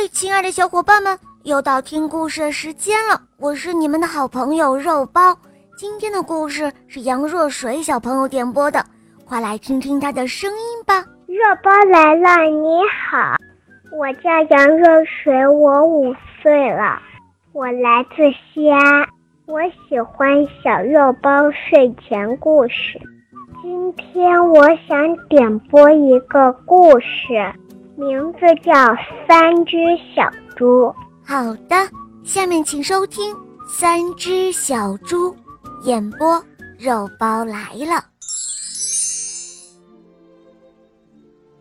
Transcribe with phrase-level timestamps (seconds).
[0.00, 3.20] 嗨，亲爱的小伙伴们，又到听故事的时间了。
[3.36, 5.36] 我是你们的好朋友肉包。
[5.76, 8.82] 今天的故事是杨若水小朋友点播的，
[9.26, 11.04] 快来听听他的声音吧。
[11.26, 12.78] 肉包来了，你
[13.10, 13.36] 好，
[13.92, 16.98] 我叫杨若水，我五岁了，
[17.52, 18.22] 我来自
[18.54, 19.06] 西安，
[19.44, 22.98] 我喜欢小肉包睡前故事。
[23.60, 27.52] 今天我想点播一个故事。
[28.00, 28.72] 名字叫
[29.28, 29.76] 《三只
[30.16, 30.22] 小
[30.56, 30.86] 猪》。
[31.22, 31.76] 好的，
[32.24, 33.36] 下面请收听
[33.68, 35.30] 《三只小猪》
[35.84, 36.42] 演播。
[36.78, 38.02] 肉包来了。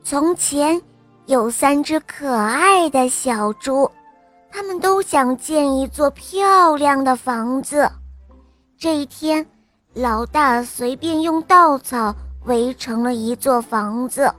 [0.02, 0.82] 从前
[1.26, 3.92] 有三只可爱的小猪，
[4.50, 7.92] 他们都想建一座漂亮的房子。
[8.78, 9.46] 这一天，
[9.94, 14.34] 老大随便用稻草围成了一座房子。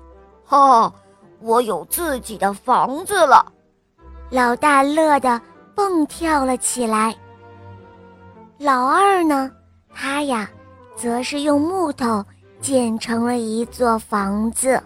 [0.47, 0.91] 哈。
[1.41, 3.45] 我有自己的房子了，
[4.31, 5.41] 老大乐得
[5.75, 7.15] 蹦跳了起来。
[8.59, 9.51] 老二呢，
[9.95, 10.51] 他呀，
[10.95, 12.25] 则是用木头
[12.61, 14.81] 建成了一座房子。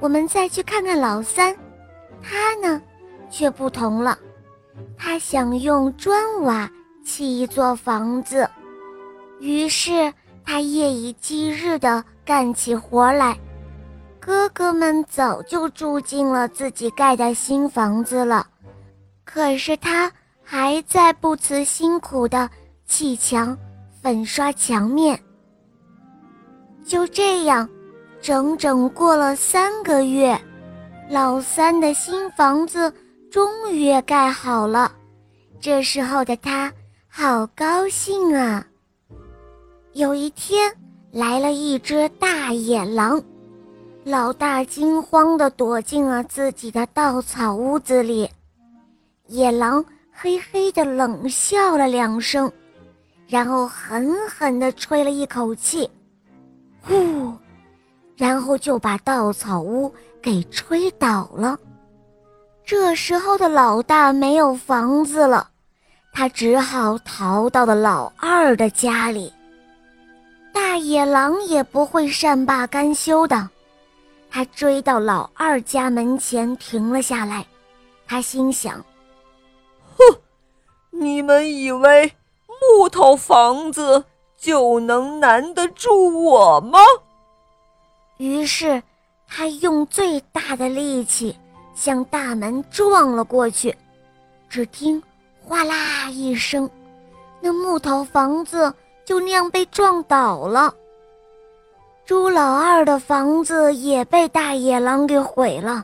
[0.00, 1.56] 我们再去看看老三，
[2.22, 2.80] 他呢，
[3.30, 4.18] 却不同了，
[4.98, 6.70] 他想用砖瓦
[7.02, 8.46] 砌一座房子，
[9.40, 10.12] 于是
[10.44, 13.38] 他夜以继日地干起活来。
[14.26, 18.46] 哥哥们早就住进了自己盖的新房子了，
[19.22, 20.10] 可是他
[20.42, 22.48] 还在不辞辛苦的
[22.86, 23.54] 砌墙、
[24.00, 25.22] 粉刷墙面。
[26.86, 27.68] 就这样，
[28.22, 30.40] 整整过了三个月，
[31.10, 32.90] 老三的新房子
[33.30, 34.90] 终于盖好了。
[35.60, 36.72] 这时候的他
[37.08, 38.66] 好高兴啊！
[39.92, 40.74] 有一天，
[41.12, 43.22] 来了一只大野狼。
[44.04, 48.28] 老大惊慌地躲进了自己的稻草屋子里，
[49.28, 52.52] 野狼嘿嘿地冷笑了两声，
[53.26, 55.88] 然后狠狠地吹了一口气，
[56.82, 57.32] 呼，
[58.14, 59.90] 然后就把稻草屋
[60.20, 61.58] 给吹倒了。
[62.62, 65.48] 这时候的老大没有房子了，
[66.12, 69.32] 他只好逃到了老二的家里。
[70.52, 73.48] 大野狼也不会善罢甘休的。
[74.34, 77.46] 他追到老二家门前停了下来，
[78.04, 78.84] 他心想
[79.96, 80.18] ：“哼，
[80.90, 82.12] 你们以为
[82.48, 84.04] 木头房子
[84.36, 86.80] 就能难得住我吗？”
[88.18, 88.82] 于是
[89.28, 91.36] 他用最大的力气
[91.72, 93.72] 向大门撞了过去，
[94.48, 95.00] 只听
[95.46, 96.68] “哗啦”一声，
[97.40, 98.74] 那木头房子
[99.04, 100.74] 就那样被撞倒了。
[102.06, 105.82] 猪老二的房子也被大野狼给毁了，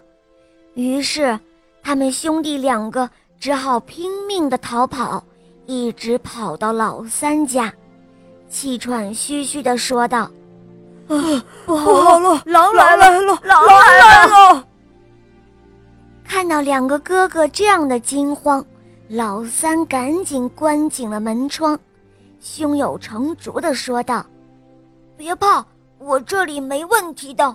[0.74, 1.38] 于是
[1.82, 3.08] 他们兄弟两个
[3.38, 5.24] 只好拼命的逃跑，
[5.64, 7.72] 一直跑到老三家，
[8.50, 10.30] 气喘吁吁的说道
[11.08, 11.16] ：“啊，
[11.64, 13.10] 不好了，狼来了，
[13.42, 14.66] 狼来了！”
[16.22, 18.62] 看到两个哥哥这样的惊慌，
[19.08, 21.78] 老三赶紧关紧了门窗，
[22.40, 24.22] 胸有成竹的说道
[25.16, 25.64] ：“别怕。”
[26.00, 27.54] 我这里没问题的。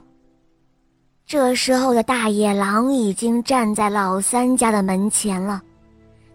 [1.25, 5.63] 这时候的大野狼已经站在老三家的门前了，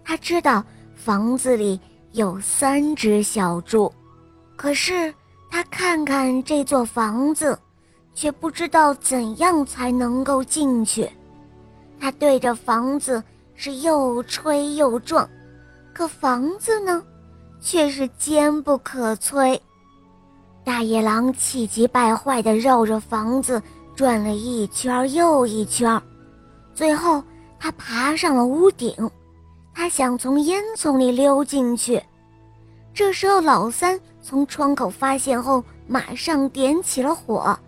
[0.04, 0.64] 他知道
[0.96, 1.78] 房子里
[2.10, 3.90] 有三只小猪，
[4.56, 5.14] 可是
[5.48, 7.56] 他看看这座房子，
[8.12, 11.08] 却不知道怎样才能够进去。
[12.00, 13.22] 他对着房子
[13.54, 15.28] 是又吹又撞，
[15.94, 17.00] 可房子呢，
[17.60, 19.56] 却是坚不可摧。
[20.64, 23.60] 大野狼气急败坏地绕着房子
[23.94, 26.00] 转了一圈又一圈，
[26.74, 27.22] 最后
[27.58, 28.94] 他爬上了屋顶，
[29.74, 32.02] 他想从烟囱里溜进去。
[32.92, 37.58] 这时候，老三从窗口发现后，马上点起了火。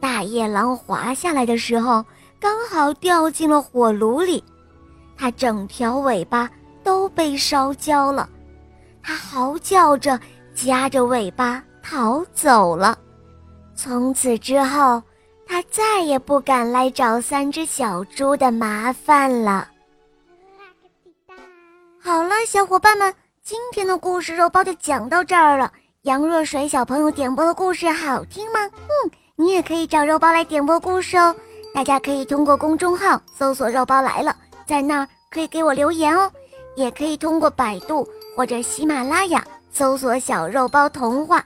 [0.00, 2.04] 大野狼滑下来的时候，
[2.40, 4.42] 刚好掉进了火炉里，
[5.16, 6.50] 它整条尾巴
[6.82, 8.28] 都被烧焦了，
[9.02, 10.18] 它嚎叫着，
[10.54, 11.62] 夹着尾巴。
[11.82, 12.96] 逃走了。
[13.74, 15.02] 从此之后，
[15.46, 19.68] 他再也不敢来找三只小猪的麻烦了。
[22.00, 25.72] 好了，小伙伴们，今天的故事肉包就讲到这儿了。
[26.02, 28.60] 杨若水小朋友点播的故事好听吗？
[28.64, 31.34] 嗯，你也可以找肉包来点播故事哦。
[31.74, 34.36] 大家可以通过公众号搜索“肉包来了”，
[34.66, 36.30] 在那儿可以给我留言哦。
[36.74, 38.06] 也可以通过百度
[38.36, 41.38] 或者喜马拉雅搜索“小肉包童话”。《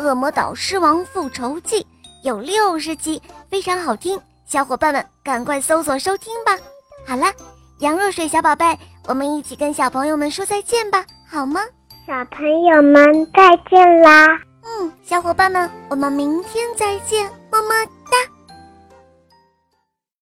[0.00, 1.82] 恶魔岛狮王复仇记》
[2.24, 3.20] 有六十集，
[3.50, 6.56] 非常好听，小伙伴们赶快搜索收听吧！
[7.06, 7.26] 好了，
[7.80, 11.60] 杨若水小宝贝，我们一起跟小朋友们说再见吧，好吗？
[12.06, 14.26] 小朋友们再见啦！
[14.64, 17.68] 嗯，小伙伴们，我们明天再见，么么
[18.10, 18.39] 哒。